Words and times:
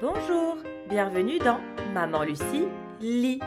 Bonjour, 0.00 0.56
bienvenue 0.88 1.38
dans 1.40 1.60
Maman 1.92 2.22
Lucie 2.22 2.64
lit. 3.02 3.38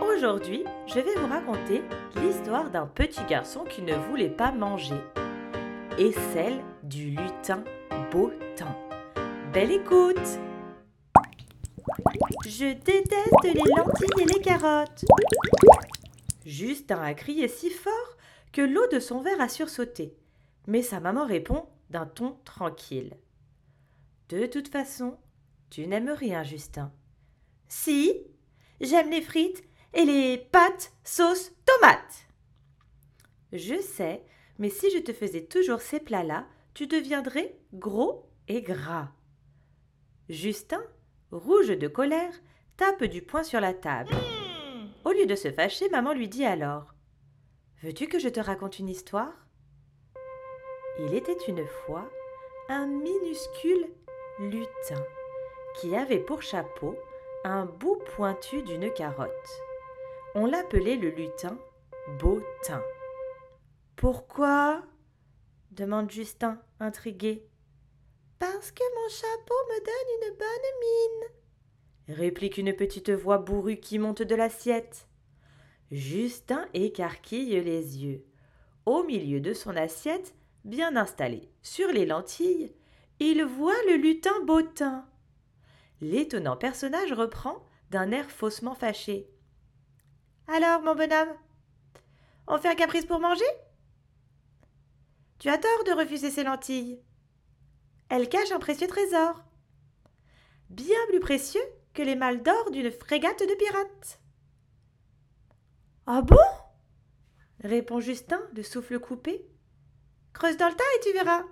Aujourd'hui, 0.00 0.64
je 0.86 0.94
vais 0.94 1.14
vous 1.16 1.26
raconter 1.26 1.82
l'histoire 2.14 2.70
d'un 2.70 2.86
petit 2.86 3.22
garçon 3.26 3.64
qui 3.64 3.82
ne 3.82 3.94
voulait 3.94 4.30
pas 4.30 4.52
manger 4.52 4.96
et 5.98 6.12
celle 6.32 6.64
du 6.82 7.10
lutin 7.10 7.62
Bottin. 8.10 8.74
Belle 9.52 9.70
écoute 9.70 10.40
Je 12.46 12.72
déteste 12.72 13.44
les 13.44 13.52
lentilles 13.52 14.22
et 14.22 14.32
les 14.32 14.40
carottes. 14.40 15.04
Justin 16.46 17.02
a 17.02 17.12
crié 17.12 17.48
si 17.48 17.68
fort 17.68 18.16
que 18.50 18.62
l'eau 18.62 18.86
de 18.90 18.98
son 18.98 19.20
verre 19.20 19.42
a 19.42 19.50
sursauté. 19.50 20.16
Mais 20.68 20.80
sa 20.80 21.00
maman 21.00 21.26
répond 21.26 21.66
d'un 21.90 22.06
ton 22.06 22.38
tranquille. 22.46 23.14
De 24.30 24.46
toute 24.46 24.68
façon, 24.68 25.18
tu 25.70 25.86
n'aimes 25.86 26.10
rien, 26.10 26.42
Justin. 26.42 26.92
Si, 27.68 28.26
j'aime 28.80 29.10
les 29.10 29.22
frites 29.22 29.64
et 29.94 30.04
les 30.04 30.38
pâtes 30.38 30.92
sauce 31.04 31.52
tomate. 31.64 32.28
Je 33.52 33.80
sais, 33.80 34.24
mais 34.58 34.70
si 34.70 34.90
je 34.90 34.98
te 34.98 35.12
faisais 35.12 35.44
toujours 35.44 35.80
ces 35.80 36.00
plats-là, 36.00 36.46
tu 36.74 36.86
deviendrais 36.86 37.58
gros 37.72 38.28
et 38.48 38.62
gras. 38.62 39.08
Justin, 40.28 40.82
rouge 41.30 41.68
de 41.68 41.88
colère, 41.88 42.34
tape 42.76 43.04
du 43.04 43.22
poing 43.22 43.42
sur 43.42 43.60
la 43.60 43.74
table. 43.74 44.14
Au 45.04 45.12
lieu 45.12 45.26
de 45.26 45.34
se 45.34 45.50
fâcher, 45.50 45.88
maman 45.88 46.12
lui 46.12 46.28
dit 46.28 46.44
alors 46.44 46.94
Veux-tu 47.82 48.08
que 48.08 48.18
je 48.18 48.28
te 48.28 48.40
raconte 48.40 48.78
une 48.78 48.88
histoire? 48.88 49.46
Il 50.98 51.14
était 51.14 51.36
une 51.48 51.66
fois 51.66 52.10
un 52.68 52.86
minuscule 52.86 53.86
lutin 54.38 55.04
qui 55.80 55.94
avait 55.94 56.20
pour 56.20 56.42
chapeau 56.42 56.96
un 57.44 57.66
bout 57.66 57.98
pointu 58.16 58.62
d'une 58.62 58.92
carotte. 58.92 59.30
On 60.34 60.46
l'appelait 60.46 60.96
le 60.96 61.10
lutin 61.10 61.58
Bottin. 62.18 62.82
Pourquoi? 63.96 64.82
demande 65.70 66.10
Justin, 66.10 66.60
intrigué. 66.80 67.46
Parce 68.38 68.70
que 68.70 68.82
mon 68.94 69.08
chapeau 69.08 69.54
me 69.68 69.78
donne 69.84 70.30
une 70.30 70.36
bonne 70.36 70.48
mine, 70.80 72.16
réplique 72.16 72.58
une 72.58 72.74
petite 72.74 73.10
voix 73.10 73.38
bourrue 73.38 73.78
qui 73.78 73.98
monte 73.98 74.22
de 74.22 74.34
l'assiette. 74.34 75.08
Justin 75.90 76.68
écarquille 76.74 77.60
les 77.60 78.04
yeux. 78.04 78.24
Au 78.84 79.04
milieu 79.04 79.40
de 79.40 79.52
son 79.52 79.76
assiette, 79.76 80.34
bien 80.64 80.96
installé 80.96 81.48
sur 81.62 81.88
les 81.88 82.06
lentilles, 82.06 82.72
il 83.18 83.44
voit 83.44 83.82
le 83.88 83.96
lutin 83.96 84.38
Bottin. 84.44 85.06
L'étonnant 86.00 86.56
personnage 86.56 87.12
reprend 87.12 87.64
d'un 87.90 88.10
air 88.10 88.30
faussement 88.30 88.74
fâché. 88.74 89.28
Alors, 90.48 90.82
mon 90.82 90.94
bonhomme, 90.94 91.34
on 92.46 92.58
fait 92.58 92.68
un 92.68 92.74
caprice 92.74 93.06
pour 93.06 93.18
manger? 93.18 93.44
Tu 95.38 95.48
as 95.48 95.58
tort 95.58 95.84
de 95.84 95.92
refuser 95.92 96.30
ces 96.30 96.44
lentilles. 96.44 97.02
Elles 98.08 98.28
cachent 98.28 98.52
un 98.52 98.58
précieux 98.58 98.86
trésor, 98.86 99.44
bien 100.70 100.98
plus 101.08 101.20
précieux 101.20 101.64
que 101.92 102.02
les 102.02 102.14
malles 102.14 102.42
d'or 102.42 102.70
d'une 102.70 102.90
frégate 102.90 103.40
de 103.40 103.54
pirates. 103.54 104.20
Ah 106.06 106.22
bon? 106.22 106.36
répond 107.64 108.00
Justin, 108.00 108.40
de 108.52 108.62
souffle 108.62 109.00
coupé. 109.00 109.44
Creuse 110.32 110.56
dans 110.56 110.68
le 110.68 110.74
tas 110.74 110.84
et 110.96 111.00
tu 111.02 111.12
verras, 111.12 111.42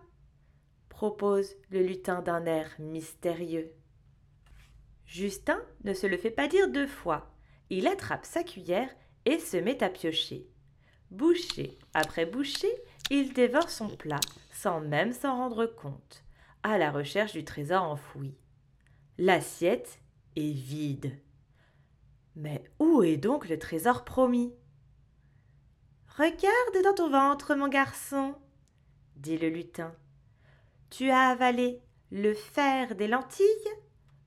propose 0.90 1.56
le 1.70 1.82
lutin 1.82 2.22
d'un 2.22 2.44
air 2.46 2.70
mystérieux. 2.78 3.74
Justin 5.06 5.60
ne 5.84 5.94
se 5.94 6.06
le 6.06 6.16
fait 6.16 6.30
pas 6.30 6.48
dire 6.48 6.70
deux 6.70 6.86
fois. 6.86 7.34
Il 7.70 7.86
attrape 7.86 8.24
sa 8.24 8.42
cuillère 8.42 8.88
et 9.24 9.38
se 9.38 9.56
met 9.56 9.82
à 9.82 9.88
piocher. 9.88 10.46
Bouché 11.10 11.78
après 11.92 12.26
bouché, 12.26 12.68
il 13.10 13.32
dévore 13.32 13.70
son 13.70 13.88
plat 13.88 14.20
sans 14.50 14.80
même 14.80 15.12
s'en 15.12 15.36
rendre 15.36 15.66
compte, 15.66 16.24
à 16.62 16.78
la 16.78 16.90
recherche 16.90 17.32
du 17.32 17.44
trésor 17.44 17.82
enfoui. 17.82 18.34
L'assiette 19.18 20.00
est 20.36 20.52
vide. 20.52 21.18
Mais 22.34 22.64
où 22.78 23.02
est 23.02 23.16
donc 23.16 23.48
le 23.48 23.58
trésor 23.58 24.04
promis? 24.04 24.54
Regarde 26.16 26.82
dans 26.82 26.94
ton 26.94 27.10
ventre, 27.10 27.54
mon 27.54 27.68
garçon, 27.68 28.34
dit 29.16 29.36
le 29.36 29.48
lutin. 29.48 29.94
Tu 30.90 31.10
as 31.10 31.28
avalé 31.28 31.80
le 32.10 32.34
fer 32.34 32.94
des 32.94 33.08
lentilles 33.08 33.44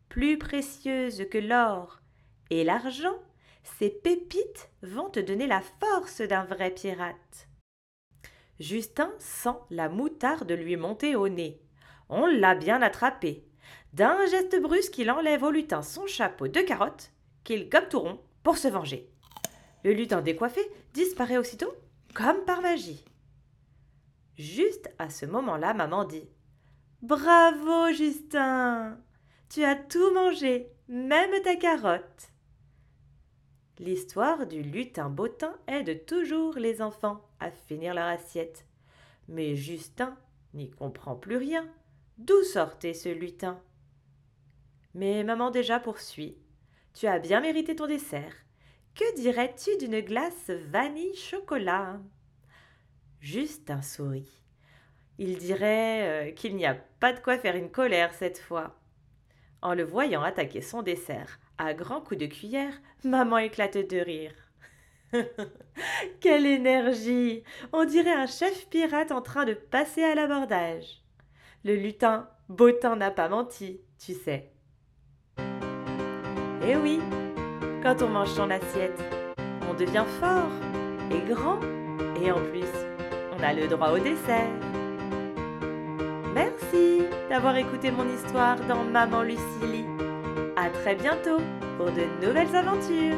plus 0.10 0.38
précieuses 0.38 1.26
que 1.30 1.38
l'or 1.38 2.00
et 2.50 2.64
l'argent, 2.64 3.16
ces 3.64 3.90
pépites 3.90 4.70
vont 4.82 5.10
te 5.10 5.20
donner 5.20 5.48
la 5.48 5.62
force 5.62 6.22
d'un 6.22 6.46
vrai 6.46 6.72
pirate. 6.72 7.48
Justin 8.60 9.12
sent 9.20 9.58
la 9.70 9.90
moutarde 9.90 10.52
lui 10.52 10.78
monter 10.78 11.16
au 11.16 11.30
nez. 11.30 11.62
On 12.10 12.26
l'a 12.26 12.56
bien 12.56 12.82
attrapé. 12.82 13.46
D'un 13.94 14.26
geste 14.28 14.60
brusque, 14.62 14.98
il 14.98 15.12
enlève 15.12 15.44
au 15.44 15.52
lutin 15.52 15.82
son 15.82 16.08
chapeau 16.08 16.48
de 16.48 16.62
carotte, 16.62 17.12
qu'il 17.44 17.70
gobe 17.70 17.90
tout 17.90 18.00
rond 18.00 18.20
pour 18.44 18.58
se 18.58 18.68
venger. 18.68 19.10
Le 19.84 19.94
lutin 19.94 20.22
décoiffé 20.22 20.62
disparaît 20.94 21.38
aussitôt, 21.38 21.74
comme 22.14 22.44
par 22.46 22.62
magie. 22.62 23.04
Juste 24.38 24.90
à 24.98 25.10
ce 25.10 25.26
moment-là, 25.26 25.74
maman 25.74 26.04
dit 26.04 26.28
Bravo, 27.02 27.92
Justin 27.94 28.98
tu 29.50 29.64
as 29.64 29.76
tout 29.76 30.14
mangé, 30.14 30.72
même 30.88 31.42
ta 31.44 31.56
carotte. 31.56 32.32
L'histoire 33.80 34.48
du 34.48 34.62
lutin 34.62 35.10
bottin 35.10 35.56
aide 35.68 36.06
toujours 36.06 36.56
les 36.56 36.82
enfants 36.82 37.30
à 37.40 37.52
finir 37.52 37.94
leur 37.94 38.08
assiette. 38.08 38.66
Mais 39.28 39.56
Justin 39.56 40.18
n'y 40.54 40.72
comprend 40.72 41.16
plus 41.16 41.38
rien. 41.38 41.68
D'où 42.18 42.44
sortait 42.44 42.94
ce 42.96 43.10
lutin? 43.10 43.62
Mais 44.96 45.24
maman 45.24 45.52
déjà 45.52 45.80
poursuit. 45.80 46.38
Tu 46.94 47.06
as 47.06 47.20
bien 47.20 47.40
mérité 47.40 47.76
ton 47.76 47.86
dessert. 47.86 48.34
Que 48.96 49.16
dirais-tu 49.16 49.78
d'une 49.78 50.02
glace 50.02 50.50
vanille 50.50 51.16
chocolat? 51.16 52.00
Justin 53.22 53.84
sourit. 53.84 54.42
Il 55.20 55.38
dirait 55.38 56.30
euh, 56.30 56.32
qu'il 56.32 56.56
n'y 56.56 56.66
a 56.66 56.74
pas 56.74 57.14
de 57.14 57.20
quoi 57.20 57.38
faire 57.38 57.56
une 57.56 57.70
colère 57.70 58.14
cette 58.16 58.40
fois. 58.40 58.76
En 59.62 59.74
le 59.74 59.84
voyant 59.84 60.22
attaquer 60.22 60.62
son 60.62 60.82
dessert 60.82 61.40
à 61.58 61.74
grands 61.74 62.02
coups 62.02 62.20
de 62.20 62.28
cuillère, 62.28 62.74
maman 63.04 63.40
éclate 63.40 63.78
de 63.78 63.98
rire. 63.98 64.34
Quelle 66.22 66.46
énergie 66.46 67.44
On 67.74 67.86
dirait 67.86 68.14
un 68.14 68.28
chef 68.28 68.68
pirate 68.70 69.12
en 69.12 69.22
train 69.22 69.46
de 69.46 69.54
passer 69.54 70.04
à 70.04 70.16
l'abordage. 70.16 71.02
Le 71.64 71.76
lutin 71.76 72.30
Bottin 72.50 72.96
n'a 72.96 73.12
pas 73.12 73.30
menti, 73.30 73.82
tu 74.00 74.14
sais. 74.14 74.52
Eh 76.66 76.76
oui, 76.76 77.00
quand 77.82 78.02
on 78.02 78.10
mange 78.10 78.32
son 78.32 78.50
assiette, 78.50 79.02
on 79.70 79.74
devient 79.74 80.06
fort 80.20 80.52
et 81.12 81.22
grand, 81.30 81.60
et 82.22 82.32
en 82.32 82.42
plus, 82.42 82.68
on 83.38 83.44
a 83.44 83.54
le 83.54 83.68
droit 83.68 83.92
au 83.92 84.00
dessert. 84.00 84.67
Merci 86.38 87.02
d'avoir 87.32 87.58
écouté 87.58 87.90
mon 87.90 88.08
histoire 88.14 88.58
dans 88.68 88.84
Maman 88.84 89.24
Lucie 89.24 89.86
À 90.56 90.70
très 90.70 90.94
bientôt 90.94 91.40
pour 91.78 91.88
de 91.88 92.04
nouvelles 92.24 92.56
aventures. 92.56 93.18